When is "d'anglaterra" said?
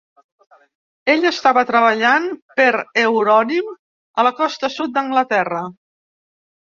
4.97-5.63